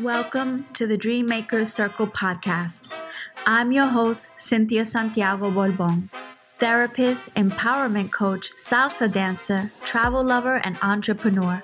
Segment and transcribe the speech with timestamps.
[0.00, 2.88] Welcome to the Dream Makers Circle podcast.
[3.44, 6.08] I'm your host, Cynthia Santiago Borbon,
[6.58, 11.62] therapist, empowerment coach, salsa dancer, travel lover, and entrepreneur.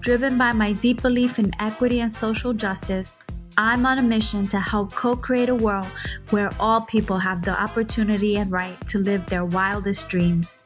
[0.00, 3.16] Driven by my deep belief in equity and social justice,
[3.56, 5.86] I'm on a mission to help co create a world
[6.28, 10.58] where all people have the opportunity and right to live their wildest dreams.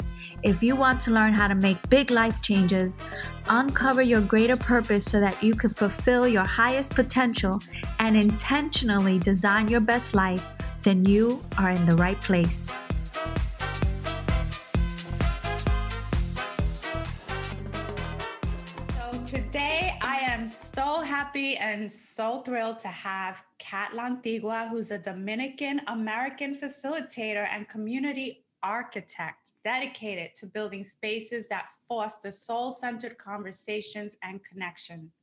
[0.44, 2.96] If you want to learn how to make big life changes,
[3.48, 7.58] uncover your greater purpose so that you can fulfill your highest potential
[7.98, 10.46] and intentionally design your best life,
[10.82, 12.72] then you are in the right place.
[18.94, 24.98] So today I am so happy and so thrilled to have Kat Lantigua, who's a
[24.98, 34.16] Dominican American facilitator and community architect dedicated to building spaces that foster soul centered conversations
[34.22, 35.16] and connections.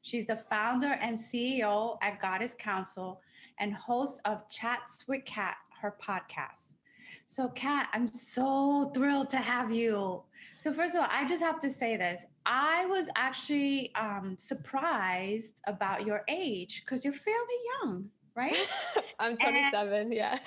[0.00, 3.20] She's the founder and CEO at Goddess Council
[3.58, 6.72] and host of Chats with Kat, her podcast.
[7.26, 10.22] So, Kat, I'm so thrilled to have you.
[10.60, 12.24] So, first of all, I just have to say this.
[12.46, 18.66] I was actually um, surprised about your age because you're fairly young, right?
[19.18, 20.38] I'm 27, and, yeah.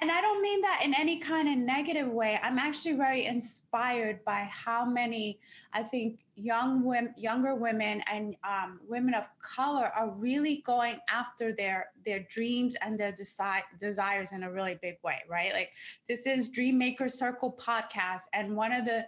[0.00, 2.38] And I don't mean that in any kind of negative way.
[2.42, 5.38] I'm actually very inspired by how many,
[5.72, 11.52] I think, young women, younger women, and um, women of color are really going after
[11.52, 15.52] their their dreams and their desi- desires in a really big way, right?
[15.52, 15.70] Like
[16.08, 19.06] this is Dream Maker Circle podcast, and one of the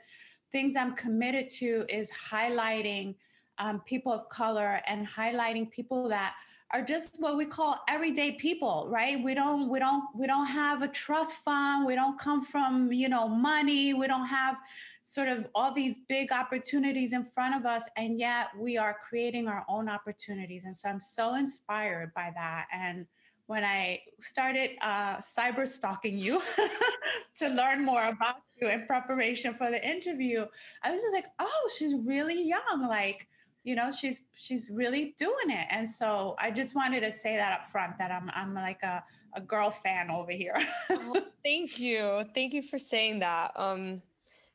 [0.52, 3.16] things I'm committed to is highlighting
[3.58, 6.34] um, people of color and highlighting people that
[6.72, 9.22] are just what we call everyday people right?
[9.22, 11.86] We don't we don't we don't have a trust fund.
[11.86, 13.95] We don't come from you know money.
[13.95, 14.59] We don't have
[15.05, 17.84] sort of all these big opportunities in front of us.
[17.97, 20.64] And yet we are creating our own opportunities.
[20.64, 22.66] And so i'm so inspired by that.
[22.72, 23.06] And
[23.47, 26.43] when i started uh, cyber stalking you
[27.37, 30.44] to learn more about you in preparation for the interview
[30.82, 32.88] i was just like oh she's really young.
[32.88, 33.28] Like
[33.66, 35.66] you know she's she's really doing it.
[35.71, 39.03] And so i just wanted to say that up front that i'm i'm like a,
[39.34, 40.56] a girl fan over here.
[40.91, 42.25] Oh, thank you.
[42.34, 43.50] Thank you for saying that.
[43.56, 44.00] Um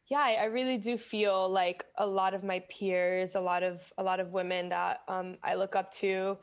[0.08, 3.94] yeah I, I, really do feel like a lot of my peers a lot of
[3.98, 6.38] a lot of women that um, i look up to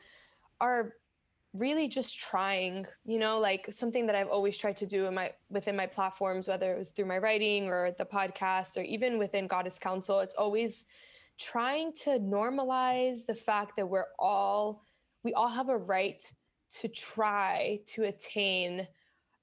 [0.59, 0.93] are
[1.53, 5.31] really just trying you know like something that i've always tried to do in my
[5.51, 9.45] within my platforms whether it was through my writing or the podcast or even within
[9.45, 10.19] goddess council.
[10.19, 10.85] It's always
[11.39, 14.83] trying to normalize the fact that we're all
[15.23, 16.21] we all have a right
[16.79, 18.87] to try to attain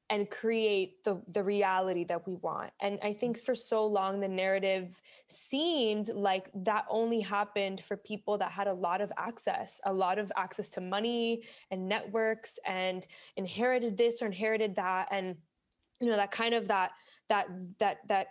[0.08, 2.70] and create the the reality that we want.
[2.80, 8.38] And i think for so long the narrative seemed like that only happened for people
[8.38, 13.06] that had a lot of access a lot of access to money and networks and
[13.36, 15.08] inherited this or inherited that.
[15.10, 15.36] And
[16.00, 16.92] you know that kind of that
[17.28, 17.48] that
[17.78, 18.26] that that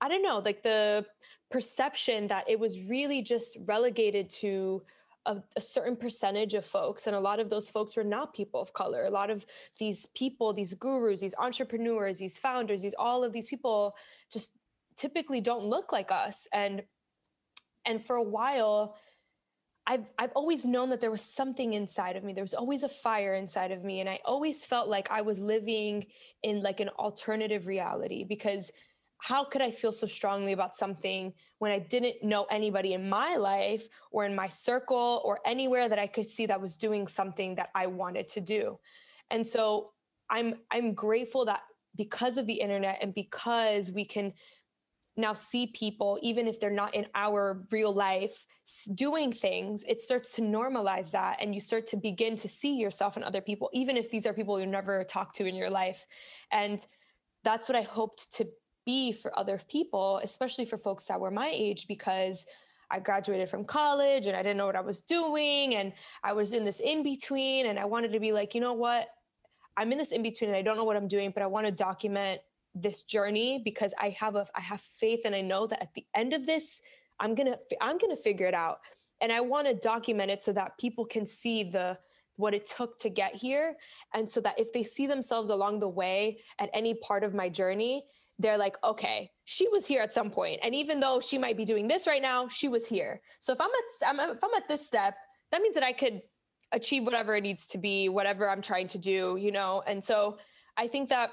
[0.00, 1.04] i don't know like the
[1.50, 4.82] perception that it was really just relegated to
[5.26, 8.60] a, a, certain percentage of folks and a lot of those folks were not people
[8.60, 9.44] of color a lot of
[9.78, 13.94] these people these gurus these entrepreneurs these founders these all of these people
[14.32, 14.52] just
[14.96, 16.82] typically don't look like us and
[17.84, 18.96] and for a while
[19.86, 22.32] I've, I've always known that there was something inside of me.
[22.32, 23.98] There was always a fire inside of me.
[23.98, 26.06] And I always felt like I was living
[26.44, 28.70] in like an alternative reality because
[29.22, 33.36] how could I feel so strongly about something when I didn't know anybody in my
[33.36, 37.54] life or in my circle or anywhere that I could see that was doing something
[37.56, 38.78] that I wanted to do?
[39.30, 39.90] And so
[40.30, 41.62] I'm I'm grateful that
[41.96, 44.32] because of the internet and because we can
[45.16, 48.46] now see people even if they're not in our real life
[48.94, 53.16] doing things it starts to normalize that and you start to begin to see yourself
[53.16, 56.06] and other people even if these are people you never talked to in your life
[56.52, 56.86] and
[57.42, 58.46] that's what i hoped to
[58.84, 62.46] be for other people, especially for folks that were my age, because
[62.90, 65.76] I graduated from college and I didn't know what I was doing.
[65.76, 65.92] And
[66.24, 67.66] I was in this in between.
[67.66, 69.08] And I wanted to be like, you know what?
[69.76, 71.66] I'm in this in between and I don't know what I'm doing, but I want
[71.66, 72.40] to document
[72.74, 76.04] this journey because I have a I have faith and I know that at the
[76.14, 76.80] end of this,
[77.18, 78.80] I'm gonna I'm gonna figure it out.
[79.20, 81.98] And I want to document it so that people can see the
[82.36, 83.76] what it took to get here.
[84.14, 87.48] And so that if they see themselves along the way at any part of my
[87.48, 88.04] journey,
[88.40, 91.64] they're like, okay, she was here at some point, and even though she might be
[91.64, 93.20] doing this right now, she was here.
[93.38, 95.14] So if I'm at if I'm at this step,
[95.52, 96.22] that means that I could
[96.72, 99.82] achieve whatever it needs to be, whatever I'm trying to do, you know.
[99.86, 100.38] And so
[100.76, 101.32] I think that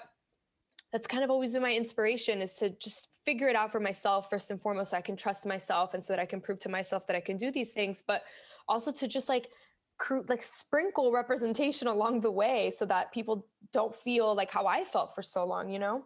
[0.92, 4.30] that's kind of always been my inspiration is to just figure it out for myself
[4.30, 6.70] first and foremost so I can trust myself and so that I can prove to
[6.70, 8.24] myself that I can do these things but
[8.68, 9.50] also to just like
[10.30, 15.14] like sprinkle representation along the way so that people don't feel like how I felt
[15.14, 16.06] for so long you know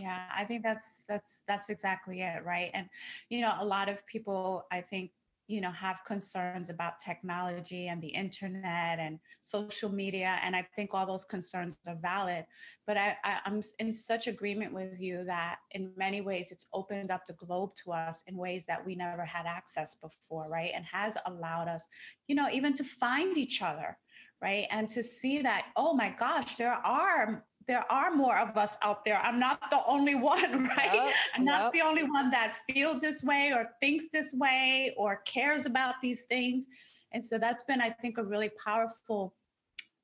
[0.00, 2.70] yeah i think that's that's that's exactly it right?
[2.74, 2.88] And
[3.28, 5.10] you know a lot of people i think
[5.48, 10.90] you know have concerns about technology and the internet and social media and i think
[10.92, 12.44] all those concerns are valid
[12.86, 17.10] but I, I i'm in such agreement with you that in many ways it's opened
[17.10, 20.70] up the globe to us in ways that we never had access before right?
[20.74, 21.86] And has allowed us
[22.28, 23.96] you know even to find each other
[24.40, 24.66] right?
[24.70, 29.04] And to see that oh my gosh there are there are more of us out
[29.04, 29.18] there.
[29.18, 30.94] I'm not the only one, right?
[30.94, 35.16] Yep, I'm not the only one that feels this way or thinks this way or
[35.26, 36.66] cares about these things.
[37.12, 39.34] And so that's been, I think, a really powerful,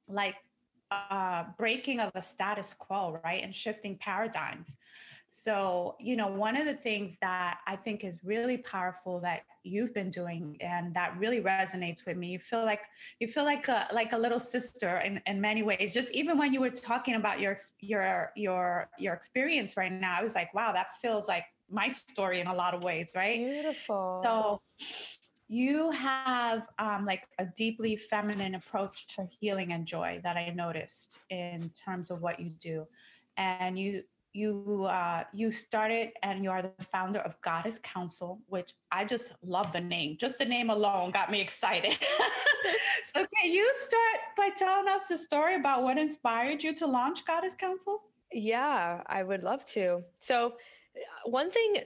[0.06, 0.36] like,
[0.90, 3.42] uh, breaking of a status quo, right?
[3.42, 4.76] And shifting paradigms.
[5.36, 9.92] So, you know, one of the things that I think is really powerful that you've
[9.92, 12.82] been doing and that really resonates with me, you feel like
[13.18, 15.92] you feel like a like a little sister in, in many ways.
[15.92, 20.22] Just even when you were talking about your your your your experience right now, I
[20.22, 23.38] was like, wow, that feels like my story in a lot of ways, right?
[23.38, 24.20] Beautiful.
[24.22, 24.62] So
[25.48, 31.18] you have um, like a deeply feminine approach to healing and joy that I noticed
[31.28, 32.86] in terms of what you do.
[33.36, 34.04] And you
[34.34, 39.32] you uh, you started and you are the founder of Goddess Council, which I just
[39.42, 40.16] love the name.
[40.18, 41.92] Just the name alone got me excited.
[43.14, 47.24] so can you start by telling us the story about what inspired you to launch
[47.24, 48.02] Goddess Council?
[48.32, 50.02] Yeah, I would love to.
[50.18, 50.54] So
[50.96, 51.76] uh, one thing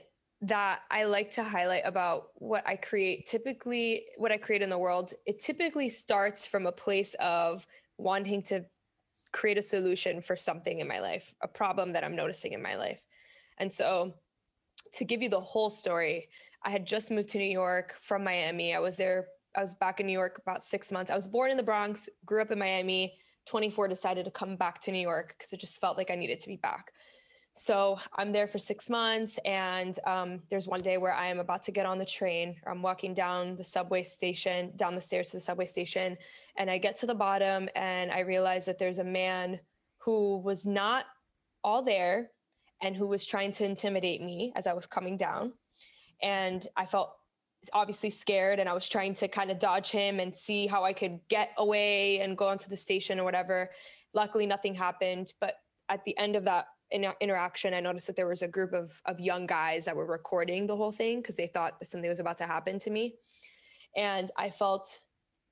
[0.41, 4.77] that I like to highlight about what I create, typically what I create in the
[4.77, 7.67] world, it typically starts from a place of
[7.97, 8.65] wanting to
[9.31, 12.75] create a solution for something in my life, a problem that I'm noticing in my
[12.75, 12.99] life.
[13.57, 14.15] And so,
[14.93, 16.29] to give you the whole story,
[16.63, 18.73] I had just moved to New York from Miami.
[18.73, 21.11] I was there, I was back in New York about six months.
[21.11, 23.17] I was born in the Bronx, grew up in Miami.
[23.45, 26.39] 24, decided to come back to New York because it just felt like I needed
[26.41, 26.91] to be back.
[27.59, 31.61] So I'm there for six months, and um, there's one day where I am about
[31.63, 32.55] to get on the train.
[32.65, 36.17] I'm walking down the subway station, down the stairs to the subway station,
[36.55, 39.59] and I get to the bottom, and I realize that there's a man
[39.97, 41.03] who was not
[41.61, 42.31] all there
[42.81, 45.51] and who was trying to intimidate me as I was coming down.
[46.23, 47.11] And I felt
[47.73, 50.93] obviously scared, and I was trying to kind of dodge him and see how I
[50.93, 53.69] could get away and go onto the station or whatever.
[54.13, 55.33] Luckily, nothing happened.
[55.41, 55.55] But
[55.89, 58.73] at the end of that in uh, interaction, I noticed that there was a group
[58.73, 62.09] of of young guys that were recording the whole thing because they thought that something
[62.09, 63.15] was about to happen to me,
[63.95, 64.99] and I felt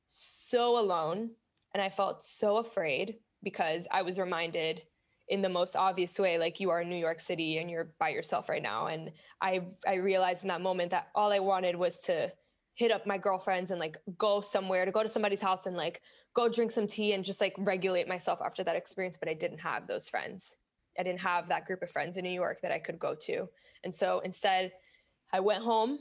[0.07, 1.31] so alone
[1.73, 4.81] and I felt so afraid because I was reminded
[5.29, 8.09] in the most obvious way like you are in New York City and you're by
[8.09, 8.87] yourself right now.
[8.87, 9.11] And
[9.41, 12.31] I I realized in that moment that all I wanted was to
[12.75, 16.01] hit up my girlfriends and like go somewhere to go to somebody's house and like
[16.33, 19.57] go drink some tea and just like regulate myself after that experience but I didn't
[19.57, 20.55] have those friends
[20.97, 23.47] I didn't have that group of friends in New York that I could go to.
[23.83, 24.71] And so instead,
[25.31, 25.99] I went home.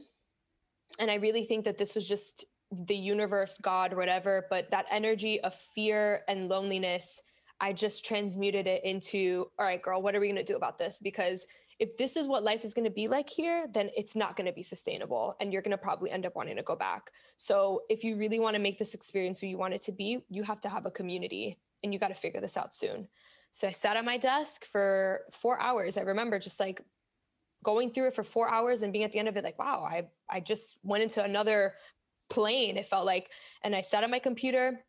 [0.98, 5.40] And I really think that this was just the universe, God, whatever, but that energy
[5.40, 7.20] of fear and loneliness,
[7.60, 10.78] I just transmuted it into, all right, girl, what are we going to do about
[10.78, 11.00] this?
[11.02, 11.46] Because
[11.78, 14.46] if this is what life is going to be like here, then it's not going
[14.46, 17.10] to be sustainable and you're going to probably end up wanting to go back.
[17.36, 20.24] So, if you really want to make this experience who you want it to be,
[20.30, 23.08] you have to have a community and you got to figure this out soon.
[23.56, 25.96] So I sat at my desk for four hours.
[25.96, 26.82] I remember just like
[27.64, 29.82] going through it for four hours and being at the end of it like, wow,
[29.82, 31.72] I, I just went into another
[32.28, 32.76] plane.
[32.76, 33.30] It felt like,
[33.64, 34.84] and I sat at my computer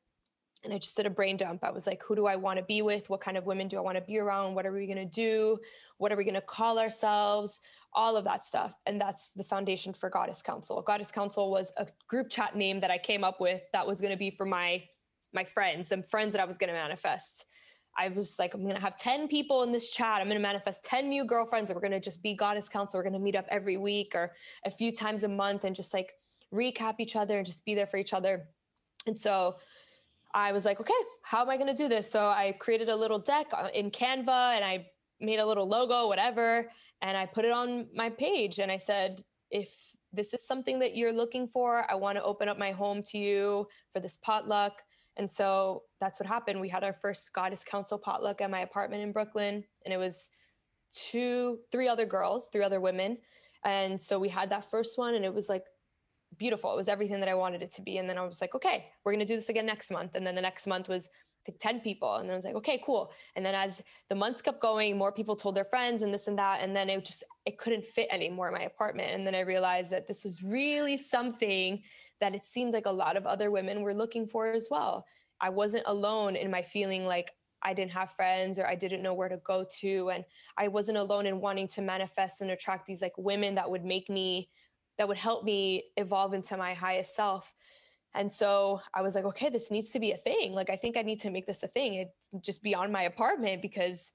[0.66, 1.64] and I just did a brain dump.
[1.64, 3.10] I was like, who do I want to be with?
[3.10, 4.54] What kind of women do I want to be around?
[4.54, 5.60] What are we going to do?
[5.98, 7.62] What are we going to call ourselves?
[7.94, 8.76] All of that stuff.
[8.86, 10.82] And that's the foundation for Goddess Council.
[10.82, 14.12] Goddess Council was a group chat name that I came up with that was going
[14.12, 14.84] to be for my
[15.34, 17.46] my friends, the friends that I was going to manifest.
[17.98, 20.22] I was like, I'm going to have 10 people in this chat.
[20.22, 23.00] I'm going to manifest 10 new girlfriends, and we're going to just be goddess council.
[23.00, 24.34] We're going to meet up every week or
[24.66, 26.14] a few times a month and just like
[26.54, 28.48] recap each other and just be there for each other.
[29.08, 29.58] And so
[30.34, 32.10] I was like, okay, how am I going to do this?
[32.10, 34.88] So I created a little deck uh, in Canva and I
[35.20, 36.70] made a little logo, whatever,
[37.02, 38.60] and I put it on my page.
[38.60, 39.70] And I said, if
[40.14, 43.18] this is something that you're looking for, I want to open up my home to
[43.18, 44.84] you for this potluck.
[45.18, 46.62] And so that's what happened.
[46.62, 50.30] We had our first Goddess Council potluck at my apartment in Brooklyn, and it was
[50.94, 53.18] two, three other girls, three other women.
[53.66, 55.64] And so we had that first one, and it was like
[56.38, 56.72] beautiful.
[56.72, 57.98] It was everything that I wanted it to be.
[57.98, 60.16] And then I was like, okay, we're going to do this again next month.
[60.16, 61.10] And then the next month was
[61.52, 62.16] 10 people.
[62.16, 63.12] And I was like, okay, cool.
[63.36, 66.38] And then as the months kept going, more people told their friends and this and
[66.38, 66.62] that.
[66.62, 69.12] And then it just, it couldn't fit anymore in my apartment.
[69.12, 71.82] And then I realized that this was really something
[72.20, 75.06] that it seemed like a lot of other women were looking for as well.
[75.40, 79.14] I wasn't alone in my feeling like I didn't have friends or I didn't know
[79.14, 80.10] where to go to.
[80.10, 80.24] And
[80.58, 84.10] I wasn't alone in wanting to manifest and attract these like women that would make
[84.10, 84.50] me,
[84.98, 87.54] that would help me evolve into my highest self.
[88.18, 90.54] And so I was like, okay, this needs to be a thing.
[90.54, 91.94] Like, I think I need to make this a thing.
[91.94, 94.12] It's just beyond my apartment because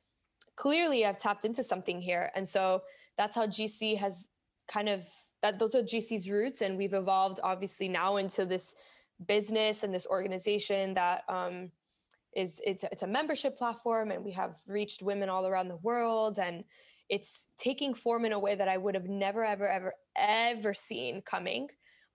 [0.57, 2.33] clearly I've tapped into something here.
[2.35, 2.83] And so
[3.17, 4.29] that's how GC has
[4.67, 5.07] kind of
[5.41, 6.63] that those are GC's roots.
[6.63, 8.75] And we've evolved obviously now into this
[9.27, 11.71] business and this organization that um,
[12.35, 16.41] is it's, it's a membership platform and we have reached women all around the world
[16.41, 16.65] and
[17.09, 21.23] it's taking form in a way that I would have never, ever, ever, ever seen
[21.23, 21.69] coming.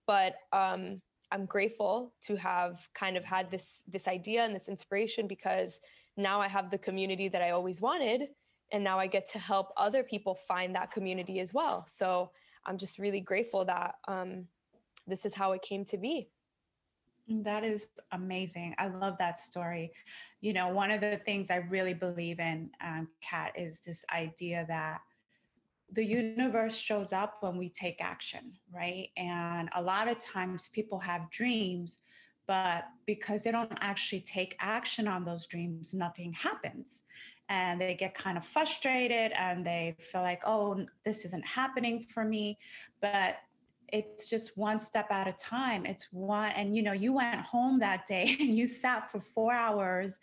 [0.06, 5.26] But um, I'm grateful to have kind of had this this idea and this inspiration
[5.26, 5.80] because
[6.16, 8.28] now I have the community that I always wanted
[8.72, 11.84] and now I get to help other people find that community as well.
[11.86, 12.30] So
[12.66, 14.46] I'm just really grateful that um,
[15.06, 16.28] this is how it came to be.
[17.28, 18.74] That is amazing.
[18.78, 19.92] I love that story.
[20.40, 24.64] You know, one of the things I really believe in, um, Kat, is this idea
[24.68, 25.00] that
[25.92, 29.08] the universe shows up when we take action, right?
[29.16, 31.98] And a lot of times people have dreams,
[32.46, 37.02] but because they don't actually take action on those dreams, nothing happens.
[37.48, 42.24] And they get kind of frustrated and they feel like, oh, this isn't happening for
[42.24, 42.58] me.
[43.00, 43.36] But
[43.90, 45.86] it's just one step at a time.
[45.86, 49.54] It's one, and you know, you went home that day and you sat for four
[49.54, 50.18] hours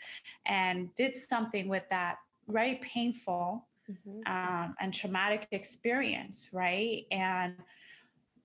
[0.45, 2.17] and did something with that
[2.47, 4.19] very painful mm-hmm.
[4.31, 7.05] um, and traumatic experience, right?
[7.11, 7.55] And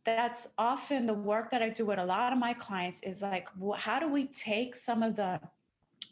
[0.05, 3.49] that's often the work that I do with a lot of my clients is like,
[3.59, 5.41] well, how do we take some of the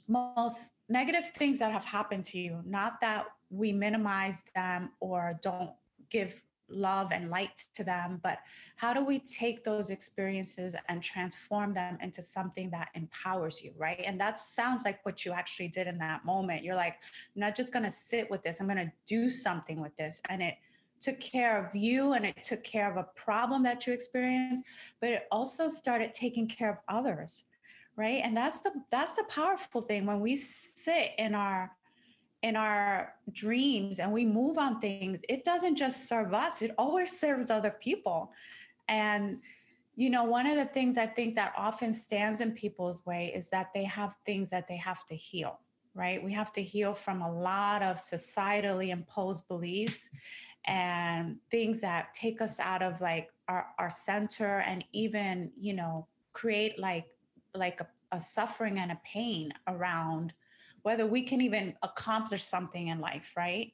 [0.06, 5.70] most negative things that have happened to you, not that we minimize them or don't
[6.10, 8.38] give love and light to them but
[8.76, 14.02] how do we take those experiences and transform them into something that empowers you right?
[14.04, 16.64] And that sounds like what you actually did in that moment.
[16.64, 16.94] You're like
[17.34, 20.20] i'm not just going to sit with this i'm going to do something with this.
[20.28, 20.56] And it
[21.00, 24.64] took care of you and it took care of a problem that you experienced
[25.00, 27.44] but it also started taking care of others
[27.98, 28.20] right?
[28.22, 30.06] And that's the that's the powerful thing.
[30.06, 31.72] When we sit in our
[32.42, 37.18] in our dreams and we move on things, it doesn't just serve us, it always
[37.18, 38.32] serves other people.
[38.88, 39.38] And,
[39.96, 43.50] you know, one of the things I think that often stands in people's way is
[43.50, 45.58] that they have things that they have to heal,
[45.94, 46.22] right?
[46.22, 50.08] We have to heal from a lot of societally imposed beliefs
[50.66, 56.06] and things that take us out of like our, our center and even, you know,
[56.32, 57.06] create like
[57.54, 60.32] like a, a suffering and a pain around
[60.88, 63.70] whether we can even accomplish something in life, right?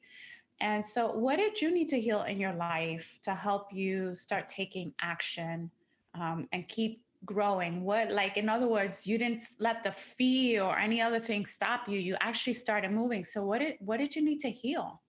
[0.59, 4.49] And so, what did you need to heal in your life to help you start
[4.49, 5.71] taking action
[6.13, 7.85] um, and keep growing?
[7.85, 11.87] What, like, in other words, you didn't let the fear or any other thing stop
[11.87, 11.99] you.
[11.99, 13.23] You actually started moving.
[13.23, 15.01] So, what did what did you need to heal?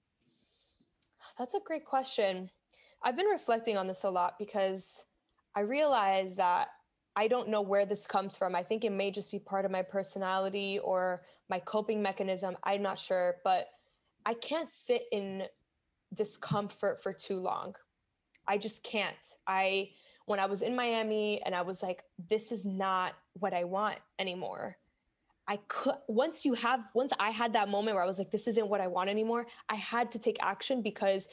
[1.37, 2.51] That's a great question.
[3.03, 5.05] I've been reflecting on this a lot because
[5.57, 6.69] I realize that
[7.17, 8.55] I don't know where this comes from.
[8.55, 12.57] I think it may just be part of my personality or my coping mechanism.
[12.63, 13.69] I'm not sure, but
[14.27, 15.45] I can't sit in
[16.13, 17.75] discomfort for too long.
[18.47, 19.17] I just can't.
[19.47, 19.91] I
[20.27, 23.99] when I was in Miami and I was like this is not what I want
[24.19, 24.77] anymore.
[25.49, 28.47] I could once you have once I had that moment where I was like this
[28.47, 31.29] isn't what I want anymore, I had to take action because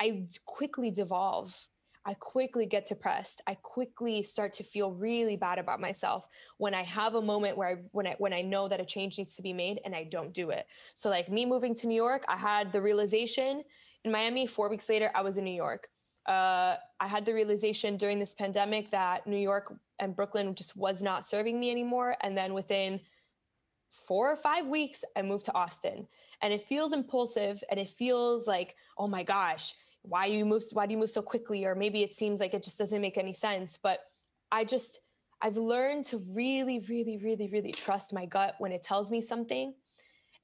[0.00, 1.68] I quickly devolve
[2.08, 3.42] I quickly get depressed.
[3.46, 7.68] I quickly start to feel really bad about myself when I have a moment where
[7.68, 10.04] I when I when I know that a change needs to be made and I
[10.04, 10.66] don't do it.
[10.94, 13.62] So like me moving to New York, I had the realization
[14.04, 14.46] in Miami.
[14.46, 15.88] Four weeks later, I was in New York.
[16.24, 21.02] Uh, I had the realization during this pandemic that New York and Brooklyn just was
[21.02, 22.16] not serving me anymore.
[22.22, 23.00] And then within
[23.90, 26.08] four or five weeks, I moved to Austin.
[26.40, 30.86] And it feels impulsive and it feels like, oh my gosh, why you move why
[30.86, 31.64] do you move so quickly?
[31.64, 34.00] Or maybe it seems like it just doesn't make any sense but
[34.50, 35.00] i just
[35.42, 39.74] i've learned to really really really really trust my gut when it tells me something.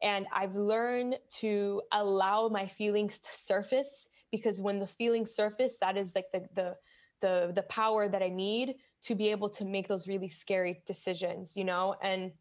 [0.02, 5.96] And i've learned to allow my feelings to surface because when the feelings surface that
[5.96, 6.76] is like the the
[7.20, 11.56] the, the power that i need to be able to make those really scary decisions
[11.56, 11.94] you know?
[12.02, 12.32] And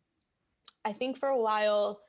[0.83, 2.01] i think for a while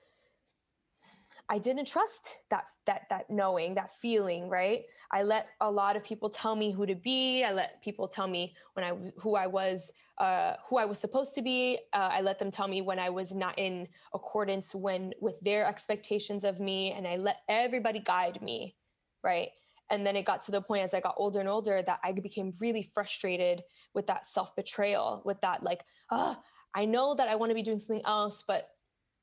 [1.48, 4.84] I didn't trust that that that knowing, that feeling, right?
[5.10, 7.44] I let a lot of people tell me who to be.
[7.44, 11.34] I let people tell me when I who I was, uh, who I was supposed
[11.34, 11.78] to be.
[11.92, 15.66] Uh, I let them tell me when I was not in accordance when with their
[15.66, 18.74] expectations of me, and I let everybody guide me,
[19.22, 19.50] right?
[19.90, 22.12] And then it got to the point as I got older and older that I
[22.12, 26.38] became really frustrated with that self betrayal, with that like, oh,
[26.74, 28.70] I know that I want to be doing something else, but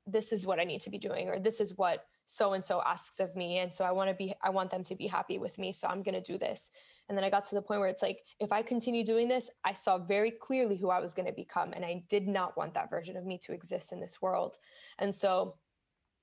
[0.07, 2.81] this is what I need to be doing, or this is what so and so
[2.85, 3.59] asks of me.
[3.59, 5.73] And so I want to be, I want them to be happy with me.
[5.73, 6.71] So I'm going to do this.
[7.09, 9.51] And then I got to the point where it's like, if I continue doing this,
[9.65, 11.73] I saw very clearly who I was going to become.
[11.73, 14.55] And I did not want that version of me to exist in this world.
[14.97, 15.55] And so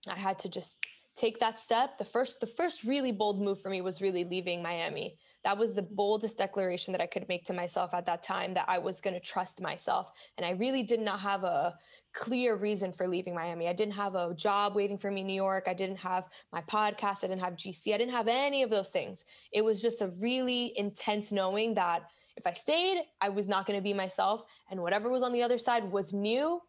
[0.08, 0.78] I had to just
[1.18, 4.62] take that step the first the first really bold move for me was really leaving
[4.62, 8.54] miami that was the boldest declaration that i could make to myself at that time
[8.54, 10.10] that i was going to trust myself.
[10.36, 11.74] And i really did not have a
[12.14, 13.68] clear reason for leaving miami.
[13.68, 15.64] I didn't have a job waiting for me in new york.
[15.66, 17.24] I didn't have my podcast.
[17.24, 19.24] I didn't have gc i didn't have any of those things.
[19.52, 22.02] It was just a really intense knowing that
[22.36, 25.42] if i stayed i was not going to be myself and whatever was on the
[25.42, 26.60] other side was new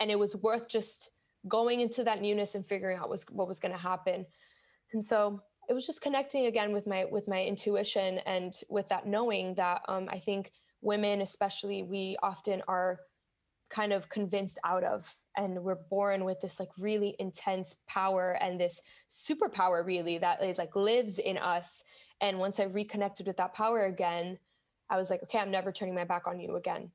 [0.00, 1.10] and it was worth just
[1.48, 4.26] going into that newness and figuring out was what was going to happen.
[4.92, 9.06] And so it was just connecting again with my with my intuition and with that
[9.06, 12.98] knowing that um, i think women especially we often are
[13.70, 18.60] kind of convinced out of and we're born with this like really intense power and
[18.60, 21.84] this superpower really that is like lives in us
[22.20, 24.36] and once i reconnected with that power again
[24.90, 26.90] i was like okay i'm never turning my back on you again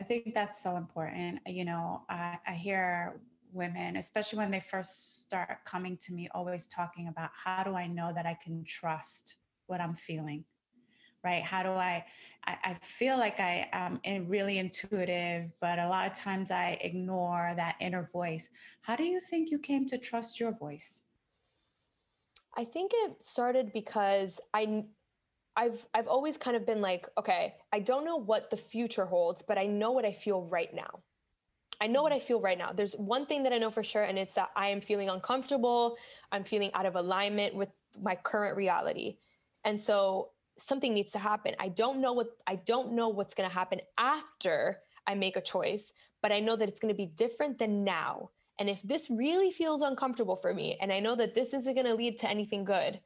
[0.00, 1.40] I think that's so important.
[1.46, 3.20] You know, I, I hear
[3.52, 7.86] women, especially when they first start coming to me, always talking about how do I
[7.86, 10.44] know that I can trust what I'm feeling?
[11.24, 11.42] Right?
[11.42, 12.04] How do I,
[12.46, 17.52] I, I feel like I am really intuitive, but a lot of times I ignore
[17.56, 18.48] that inner voice.
[18.80, 21.02] How do you think you came to trust your voice?
[22.56, 24.84] I think it started because I
[25.56, 29.42] I've I've always kind of been like, okay, I don't know what the future holds,
[29.42, 31.02] but I know what I feel right now.
[31.82, 32.70] I know what I feel right now.
[32.70, 35.96] There's one thing that I know for sure, and it's that I am feeling uncomfortable.
[36.30, 37.70] I'm feeling out of alignment with
[38.00, 39.16] my current reality.
[39.64, 41.56] And so something needs to happen.
[41.58, 44.78] I don't know what I don't know what's gonna happen after
[45.08, 48.30] I make a choice, but I know that it's gonna be different than now.
[48.60, 51.96] And if this really feels uncomfortable for me, and I know that this isn't gonna
[51.96, 53.00] lead to anything good,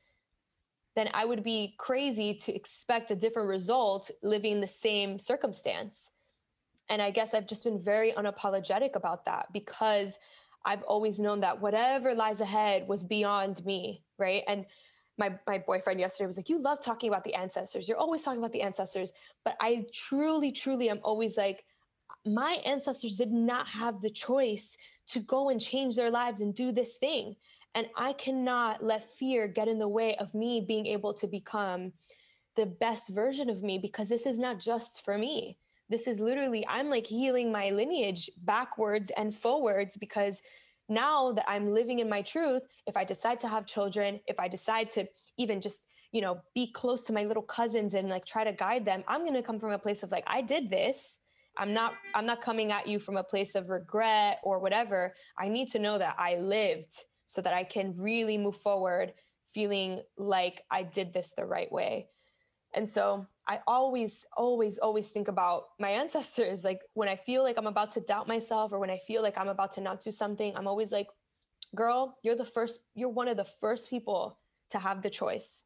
[0.96, 6.10] then I would be crazy to expect a different result living the same circumstance.
[6.88, 10.18] And I guess I've just been very unapologetic about that because
[10.64, 14.42] I've always known that whatever lies ahead was beyond me, right?
[14.48, 14.66] And
[15.18, 17.88] my my boyfriend yesterday was like, "You love talking about the ancestors.
[17.88, 19.12] You're always talking about the ancestors."
[19.44, 21.64] But I truly truly am always like
[22.24, 24.76] my ancestors did not have the choice
[25.08, 27.36] to go and change their lives and do this thing.
[27.74, 31.92] And I cannot let fear get in the way of me being able to become
[32.56, 35.58] the best version of me because this is not just for me.
[35.88, 40.42] This is literally, I'm like healing my lineage backwards and forwards because
[40.88, 44.48] now that I'm living in my truth, if I decide to have children, if I
[44.48, 45.06] decide to
[45.38, 48.84] even just, you know, be close to my little cousins and like try to guide
[48.84, 51.18] them, I'm going to come from a place of like, I did this.
[51.58, 55.14] I'm not I'm not coming at you from a place of regret or whatever.
[55.38, 56.92] I need to know that I lived
[57.24, 59.14] so that I can really move forward
[59.48, 62.08] feeling like I did this the right way.
[62.74, 66.64] And so I always, always, always think about my ancestors.
[66.64, 69.38] Like when I feel like I'm about to doubt myself or when I feel like
[69.38, 71.08] I'm about to not do something, I'm always like,
[71.74, 74.38] girl, you're the first, you're one of the first people
[74.70, 75.62] to have the choice.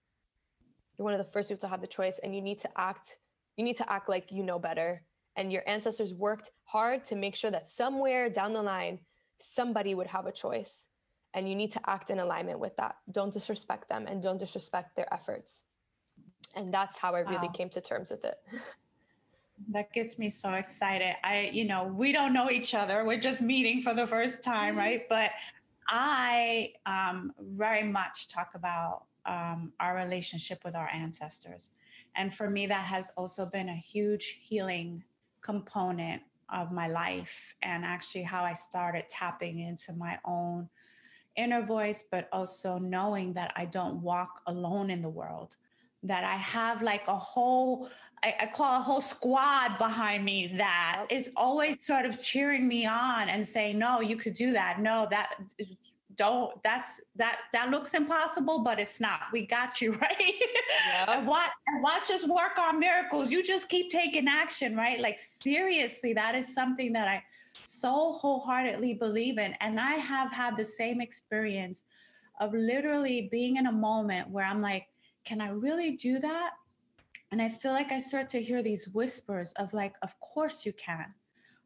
[0.99, 3.17] You're one of the first people to have the choice, and you need to act,
[3.57, 5.03] you need to act like you know better.
[5.37, 8.99] And your ancestors worked hard to make sure that somewhere down the line,
[9.39, 10.89] somebody would have a choice
[11.33, 14.97] and you need to act in alignment with that don't disrespect them and don't disrespect
[14.97, 15.63] their efforts
[16.57, 17.53] and that's how i really wow.
[17.55, 18.37] came to terms with it.
[19.73, 21.17] That gets me so excited.
[21.23, 23.05] I you know we don't know each other.
[23.05, 25.07] We're just meeting for the first time right?
[25.07, 25.33] But
[25.87, 31.73] i um, very much talk about um, our relationship with our ancestors.
[32.17, 35.05] And for me that has also been a huge healing
[35.43, 40.71] component of my life and actually how i started tapping into my own
[41.37, 45.57] inner voice, but also knowing that I don't walk alone in the world,
[46.03, 47.89] that I have like a whole,
[48.23, 52.87] I, I, call a whole squad behind me that is always sort of cheering me
[52.87, 54.81] on and saying, no, you could do that.
[54.81, 55.35] No, that
[56.17, 59.21] don't, that's, that, that looks impossible, but it's not.
[59.33, 60.35] We got you, right?
[60.87, 61.19] Yeah.
[61.19, 63.31] and, watch, and watch us work on miracles.
[63.31, 65.01] You just keep taking action, right?
[65.01, 67.23] Like seriously, that is something that I
[67.65, 69.55] so wholeheartedly believe in.
[69.61, 71.85] And I have had the same experience
[72.41, 74.87] of literally being in a moment where I'm like,
[75.31, 76.55] can I really do that?
[77.31, 80.73] And I feel like I start to hear these whispers of like, of course you
[80.73, 81.15] can.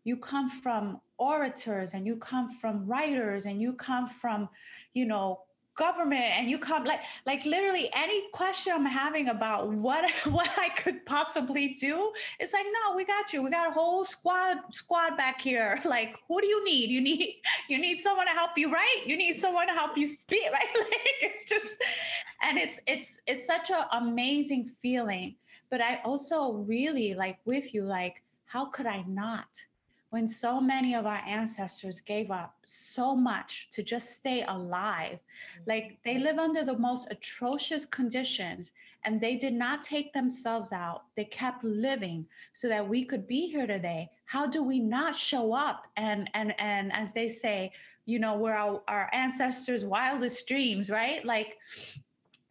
[0.04, 4.50] You come from orators and you come from writers and you come from,
[4.92, 5.44] you know,
[5.76, 10.68] government and you come like like literally any question i'm having about what what i
[10.70, 13.42] could possibly do it's like no we got you.
[13.42, 15.80] We got a whole squad squad back here.
[15.94, 16.90] Like who do you need?
[16.90, 19.02] You need you need someone to help you write.
[19.06, 20.66] You need someone to help you speak right?
[20.78, 21.76] Like it's just
[22.42, 25.36] and it's it's it's such an amazing feeling.
[25.70, 29.48] But i also really like with you like how could i not
[30.14, 35.18] when so many of our ancestors gave up so much to just stay alive.
[35.18, 35.62] Mm-hmm.
[35.66, 38.70] Like they live under the most atrocious conditions
[39.04, 41.02] and they did not take themselves out.
[41.16, 44.08] They kept living so that we could be here today.
[44.26, 47.72] How do we not show up and and and as they say,
[48.06, 51.24] you know, we're our, our ancestors' wildest dreams, right?
[51.24, 51.58] Like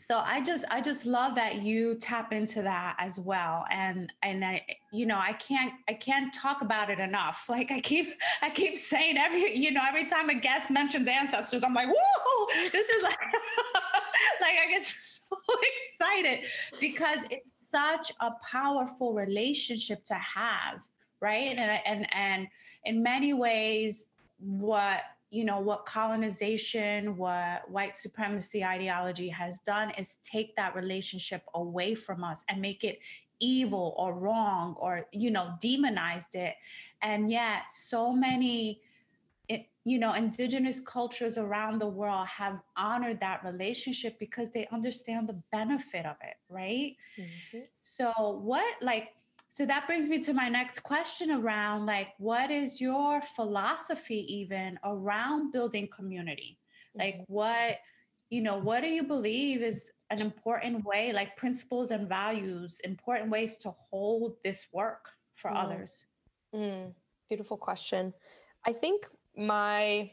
[0.06, 4.44] so i just i just love that you tap into that as well and and
[4.44, 4.62] i
[4.92, 7.46] you know i can't i can't talk about it enough.
[7.54, 8.08] Like i keep
[8.42, 12.48] i keep saying every you know every time a guest mentions ancestors i'm like whoa
[12.72, 13.18] this is like
[14.42, 15.38] like i get so
[15.76, 16.46] excited
[16.80, 20.82] because it's such a powerful relationship to have
[21.24, 21.58] right?
[21.58, 22.48] And and and
[22.84, 25.02] in many ways what
[25.34, 31.96] you know what colonization what white supremacy ideology has done is take that relationship away
[31.96, 33.00] from us and make it
[33.40, 36.54] evil or wrong or you know demonized it
[37.02, 38.80] and yet so many
[39.50, 45.28] it, you know indigenous cultures around the world have honored that relationship because they understand
[45.28, 47.60] the benefit of it right mm-hmm.
[47.82, 49.16] so what like
[49.54, 54.80] so that brings me to my next question around like what is your philosophy even
[54.84, 56.58] around building community
[56.96, 57.34] like mm-hmm.
[57.34, 57.78] what
[58.32, 63.30] you know what do you believe is an important way like principles and values important
[63.30, 65.64] ways to hold this work for mm.
[65.64, 66.04] others
[66.56, 66.92] mm.
[67.30, 68.12] beautiful question
[68.66, 69.06] i think
[69.38, 70.10] my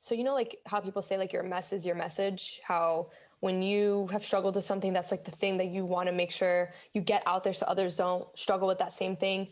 [0.00, 3.08] so you know like how people say like your mess is your message how
[3.40, 6.30] when you have struggled with something that's like the thing that you want to make
[6.30, 9.48] sure you get out there so others don't struggle with that same thing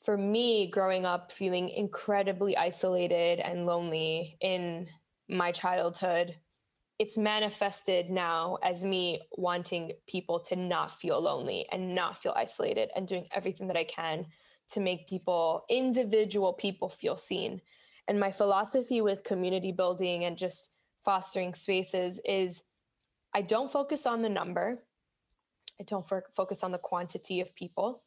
[0.00, 4.88] for me growing up feeling incredibly isolated and lonely in
[5.28, 6.36] my childhood
[6.98, 12.90] it's manifested now as me wanting people to not feel lonely and not feel isolated
[12.96, 14.26] and doing everything that I can
[14.72, 17.60] to make people, individual people, feel seen.
[18.08, 20.70] And my philosophy with community building and just
[21.04, 22.64] fostering spaces is
[23.38, 24.82] I don't focus on the number.
[25.80, 28.02] I don't focus on the quantity of people.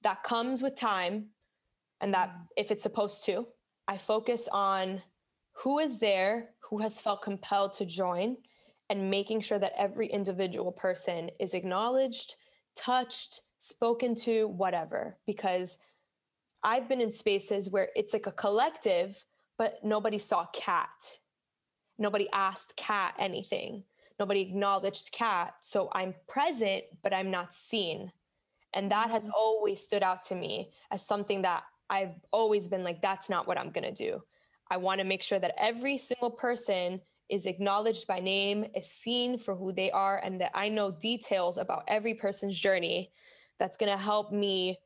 [0.00, 1.26] That comes with time,
[2.00, 2.46] and that mm.
[2.56, 3.46] if it's supposed to,
[3.86, 5.02] I focus on
[5.52, 8.38] who is there, who has felt compelled to join,
[8.88, 12.36] and making sure that every individual person is acknowledged,
[12.74, 15.18] touched, spoken to, whatever.
[15.26, 15.76] Because
[16.64, 19.26] I've been in spaces where it's like a collective,
[19.58, 21.18] but nobody saw Kat.
[21.98, 23.84] Nobody asked Kat anything
[24.20, 25.54] nobody acknowledged Kat.
[25.62, 28.12] So I'm present, but I'm not seen.
[28.74, 29.32] And that has mm-hmm.
[29.36, 33.58] always stood out to me as something that I've always been like, that's not what
[33.58, 34.22] I'm going to do.
[34.70, 39.38] I want to make sure that every single person is acknowledged by name, is seen
[39.38, 43.10] for who they are, and that I know details about every person's journey
[43.58, 44.78] that's going to help me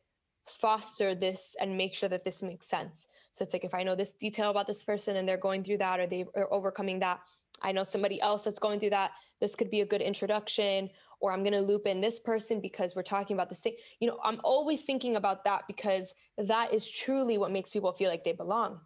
[0.47, 3.09] foster this and make sure that this makes sense.
[3.33, 5.79] So it's like if I know this detail about this person and they're going through
[5.79, 7.21] that or they are overcoming that,
[7.63, 9.13] I know somebody else that's going through that.
[9.41, 10.91] This could be a good introduction,
[11.21, 13.75] or I'm going to loop in this person because we're talking about the same.
[14.01, 18.11] You know, I'm always thinking about that because that is truly what makes people feel
[18.11, 18.81] like they belong.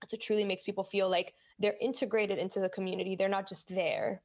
[0.00, 3.16] That's what truly makes people feel like they're integrated into the community.
[3.16, 4.22] They're not just there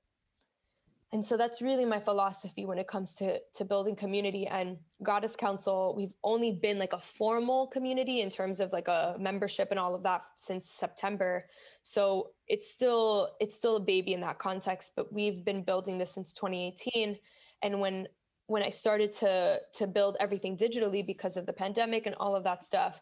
[1.13, 5.35] and so that's really my philosophy when it comes to to building community and goddess
[5.35, 5.93] council.
[5.97, 9.93] We've only been like a formal community in terms of like a membership and all
[9.93, 11.47] of that since september.
[11.83, 16.11] So it's still it's still a baby in that context but we've been building this
[16.11, 17.17] since 2018
[17.63, 18.07] and when
[18.47, 22.43] when i started to to build everything digitally because of the pandemic and all of
[22.43, 23.01] that stuff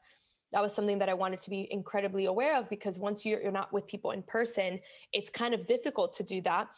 [0.51, 3.51] that was something that I wanted to be incredibly aware of because once you're, you're
[3.51, 4.79] not with people in person,
[5.13, 6.69] it's kind of difficult to do that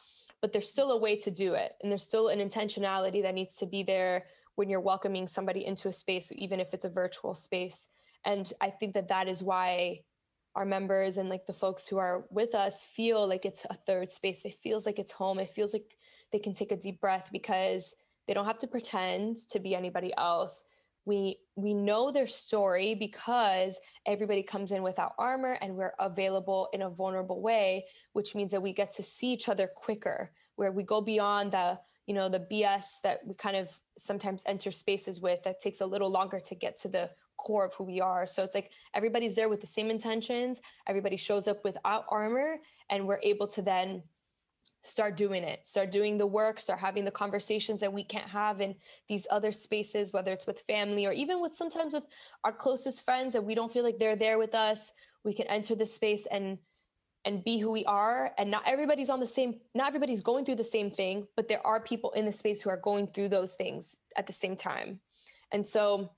[0.42, 1.74] but there's still a way to do it.
[1.82, 4.26] And there's still an intentionality that needs to be there
[4.56, 7.88] when you're welcoming somebody into a space, even if it's a virtual space.
[8.26, 10.02] And I think that that is why
[10.56, 14.12] our members and like the folks who are with us feel like it's a third
[14.12, 14.42] space.
[14.44, 15.40] It feels like it's home.
[15.40, 15.98] It feels like
[16.32, 17.96] they can take a deep breath because
[18.28, 20.64] they don't have to pretend to be anybody else.
[21.06, 26.84] We we know their story because everybody comes in without armor and we're available in
[26.84, 30.84] a vulnerable way which means that we get to see each other quicker where we
[30.84, 35.44] go beyond the you know the bs that we kind of sometimes enter spaces with
[35.44, 37.10] that takes a little longer to get to the
[37.42, 38.28] core of who we are.
[38.28, 42.58] So it's like everybody's there with the same intentions everybody shows up without armor
[42.90, 44.04] and we're able to then
[44.84, 48.62] start doing it start doing the work start having the conversations that we can't have
[48.62, 48.74] in
[49.08, 52.04] these other spaces whether it's with family or even with sometimes with
[52.44, 54.94] our closest friends that we don't feel like they're there with us.
[55.24, 56.58] We can enter this space and
[57.24, 58.32] and be who we are.
[58.40, 61.66] And not everybody's on the same not everybody's going through the same thing but there
[61.66, 65.00] are people in the space who are going through those things at the same time.
[65.52, 66.12] And so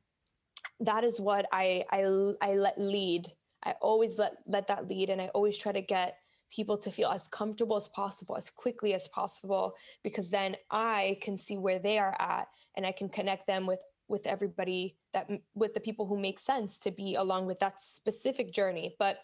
[0.79, 2.01] that is what i i,
[2.41, 3.27] I let lead.
[3.65, 6.17] I always let let that lead and i always try to get
[6.53, 11.35] people to feel as comfortable as possible, as quickly as possible, because then I can
[11.37, 15.73] see where they are at and I can connect them with with everybody that with
[15.73, 18.95] the people who make sense to be along with that specific journey.
[18.99, 19.19] But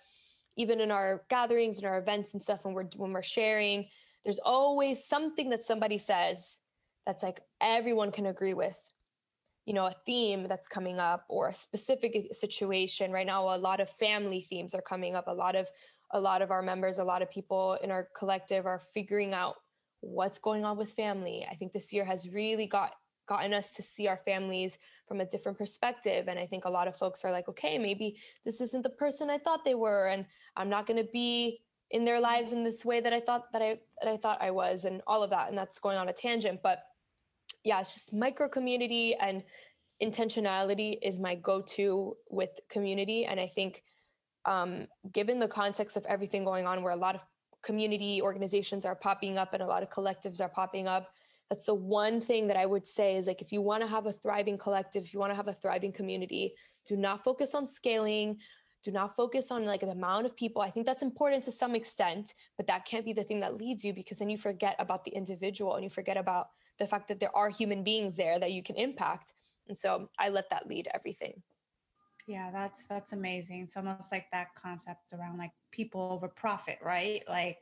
[0.56, 3.88] even in our gatherings and our events and stuff when we're when we're sharing,
[4.24, 6.60] there's always something that somebody says
[7.06, 8.80] that's like everyone can agree with
[9.66, 13.80] you know a theme that's coming up or a specific situation right now a lot
[13.80, 15.70] of family themes are coming up a lot of
[16.12, 19.56] a lot of our members, a lot of people in our collective are figuring out
[20.02, 21.46] what's going on with family.
[21.50, 22.94] I think this year has really got
[23.28, 26.28] gotten us to see our families from a different perspective.
[26.28, 29.30] And I think a lot of folks are like, okay, maybe this isn't the person
[29.30, 30.26] I thought they were and
[30.58, 33.62] I'm not going to be in their lives in this way that I thought that
[33.62, 35.50] I that I thought I was and all of that.
[35.50, 36.84] And that's going on a tangent, but
[37.64, 39.44] yeah, it's just micro community and
[40.02, 43.26] intentionality is my go-to with community.
[43.26, 43.84] And I think
[44.50, 47.24] um, given the context of everything going on, where a lot of
[47.62, 51.12] community organizations are popping up and a lot of collectives are popping up,
[51.50, 54.08] that's the one thing that I would say is like if you want to have
[54.08, 56.54] a thriving collective, if you want to have a thriving community,
[56.86, 58.38] do not focus on scaling.
[58.82, 60.62] Do not focus on like the amount of people.
[60.62, 63.84] I think that's important to some extent, but that can't be the thing that leads
[63.84, 67.20] you because then you forget about the individual and you forget about the fact that
[67.20, 69.34] there are human beings there that you can impact.
[69.68, 71.44] And so I let that lead everything.
[72.30, 73.62] Yeah, that's that's amazing.
[73.62, 77.24] It's almost like that concept around like people over profit, right?
[77.28, 77.58] Like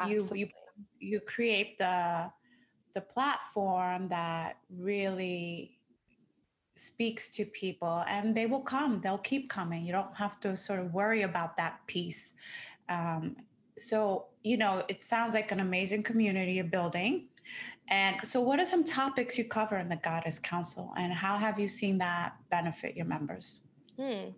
[0.00, 0.40] Absolutely.
[0.40, 0.48] you
[1.00, 2.28] you you create the
[2.94, 5.78] the platform that really
[6.74, 10.80] speaks to people and they will come they'll keep coming you don't have to sort
[10.80, 12.32] of worry about that piece
[12.88, 13.36] um,
[13.78, 17.28] so you know it sounds like an amazing community you're building
[17.88, 21.58] and so what are some topics you cover in the goddess council and how have
[21.58, 23.60] you seen that benefit your members
[23.98, 24.30] Hmm.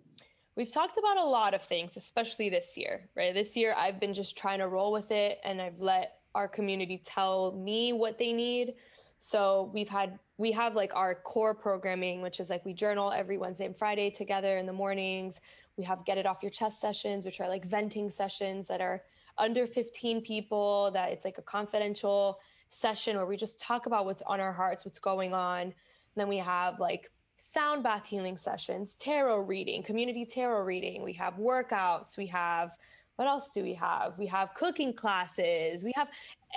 [0.55, 3.33] We've talked about a lot of things, especially this year, right?
[3.33, 7.01] This year, I've been just trying to roll with it and I've let our community
[7.03, 8.75] tell me what they need.
[9.17, 13.37] So we've had, we have like our core programming, which is like we journal every
[13.37, 15.41] Wednesday and Friday together in the mornings.
[15.77, 19.03] We have get it off your chest sessions, which are like venting sessions that are
[19.37, 22.39] under 15 people, that it's like a confidential
[22.69, 25.61] session where we just talk about what's on our hearts, what's going on.
[25.61, 25.73] And
[26.15, 31.03] then we have like sound bath healing sessions, tarot reading, community tarot reading.
[31.03, 32.17] We have workouts.
[32.17, 32.77] We have,
[33.17, 34.17] what else do we have?
[34.17, 35.83] We have cooking classes.
[35.83, 36.07] We have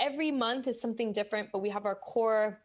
[0.00, 2.60] every month is something different, but we have our core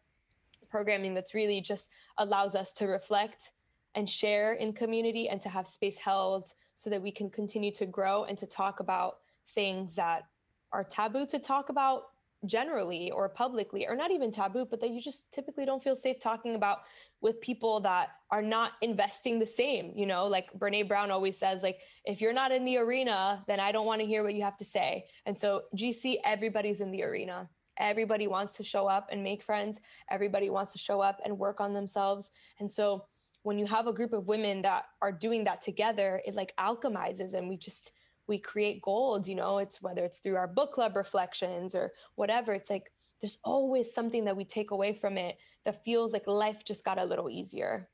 [0.70, 3.52] programming that's really just allows us to reflect
[3.94, 7.86] and share in community and to have space held so that we can continue to
[7.86, 9.18] grow and to talk about
[9.50, 10.24] things that
[10.72, 12.06] are taboo to talk about
[12.44, 16.18] generally or publicly or not even taboo but that you just typically don't feel safe
[16.18, 16.80] talking about
[17.24, 21.62] with people that are not investing the same you know like brene brown always says
[21.62, 24.42] like if you're not in the arena then i don't want to hear what you
[24.42, 25.04] have to say.
[25.26, 27.48] And so gc everybody's in the arena?
[27.78, 29.80] Everybody wants to show up and make friends.
[30.10, 32.30] Everybody wants to show up and work on themselves.
[32.60, 33.06] And so
[33.42, 37.34] when you have a group of women that are doing that together it like alchemizes
[37.34, 37.92] and we just
[38.26, 39.58] we create gold you know?
[39.58, 42.90] It's whether it's through our book club reflections or whatever it's like
[43.24, 46.98] there's always something that we take away from it that feels like life just got
[46.98, 47.88] a little easier.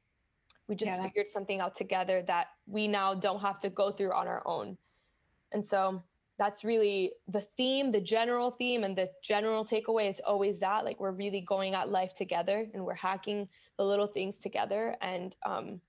[0.67, 4.13] We just yeah, figured something out together that we now don't have to go through
[4.13, 4.77] on our own.
[5.53, 6.03] And so
[6.37, 10.99] that's really the theme the general theme and the general takeaway is always that like
[10.99, 15.81] we're really going at life together and we're hacking the little things together and um,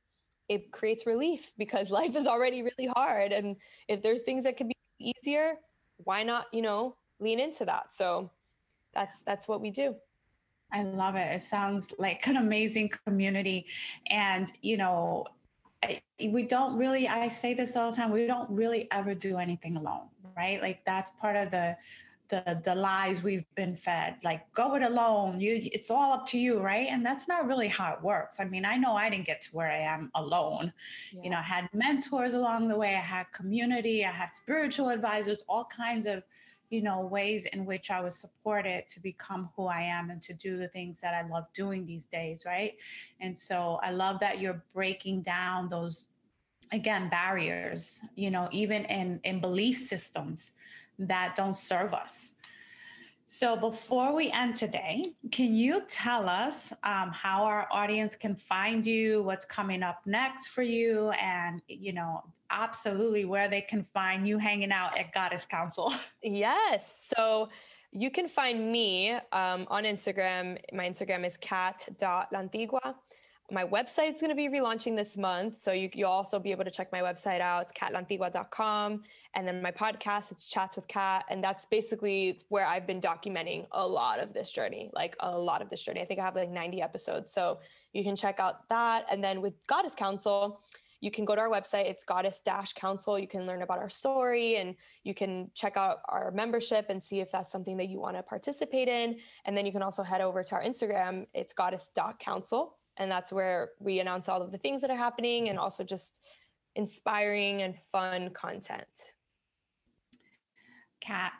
[0.50, 3.56] it creates relief because life is already really hard and
[3.88, 5.54] if there's things that can be easier
[6.04, 7.94] why not you know lean into that?
[7.94, 8.30] So
[8.94, 9.96] that's that's what we do.
[10.74, 11.36] I love it.
[11.36, 13.66] It sounds like an amazing community.
[14.10, 15.26] And you know
[16.24, 19.78] we don't really i say this all the time we don't really ever do anything
[19.78, 20.62] alone right?
[20.62, 21.78] Like that's part of the
[22.30, 24.16] the the lies we've been fed.
[24.24, 25.42] Like go it alone.
[25.42, 26.88] You it's all up to you right?
[26.90, 28.40] And that's not really how it works.
[28.40, 30.72] I mean i know i didn't get to where i am alone.
[31.12, 31.24] Yeah.
[31.24, 32.96] you know i had mentors along the way.
[32.96, 34.06] I had community.
[34.06, 36.24] I had spiritual advisors all kinds of
[36.72, 40.34] you know ways in which i was supported to become who i am and to
[40.34, 42.74] do the things that i love doing these days right
[43.20, 46.06] and so i love that you're breaking down those
[46.72, 50.54] again barriers you know even in in belief systems
[51.08, 52.36] that don't serve us.
[53.34, 58.86] So before we end today, can you tell us um, how our audience can find
[58.86, 64.28] you, what's coming up next for you, and you know, absolutely where they can find
[64.28, 65.94] you hanging out at Goddess Council?
[66.22, 67.14] Yes.
[67.16, 67.48] So
[67.94, 70.58] you can find me um, on Instagram.
[70.74, 72.96] My Instagram is cat.lantigua
[73.52, 75.58] my website is going to be relaunching this month.
[75.58, 77.64] So you, will also be able to check my website out.
[77.64, 79.04] It's katlantigua.com.
[79.36, 81.26] And then my podcast, it's Chats with Kat.
[81.30, 85.62] And that's basically where I've been documenting a lot of this journey, like a lot
[85.62, 86.02] of this journey.
[86.02, 87.34] I think I have like 90 episodes.
[87.34, 87.60] So
[87.92, 89.06] you can check out that.
[89.12, 90.62] And then with Goddess Council,
[91.02, 91.90] you can go to our website.
[91.90, 92.42] It's Goddess
[92.74, 93.20] Council.
[93.20, 97.20] You can learn about our story and you can check out our membership and see
[97.20, 99.18] if that's something that you want to participate in.
[99.44, 101.26] And then you can also head over to our Instagram.
[101.34, 105.58] It's goddess.council and that's where we announce all of the things that are happening and
[105.58, 106.20] also just
[106.76, 109.14] inspiring and fun content.
[111.00, 111.34] Kat,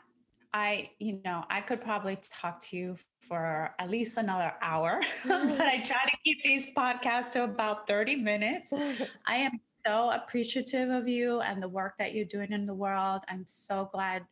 [0.52, 5.60] I, you know, I could probably talk to you for at least another hour, but
[5.60, 8.72] I try to keep these podcasts to about 30 minutes.
[9.26, 13.22] I am so appreciative of you and the work that you're doing in the world.
[13.28, 14.26] I'm so glad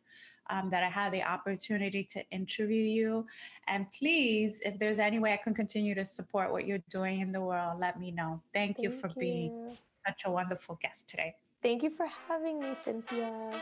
[0.49, 3.25] um, that I had the opportunity to interview you.
[3.67, 7.31] And please, if there's any way I can continue to support what you're doing in
[7.31, 8.41] the world, let me know.
[8.53, 9.19] Thank, Thank you for you.
[9.19, 11.35] being such a wonderful guest today.
[11.61, 13.61] Thank you for having me, Cynthia.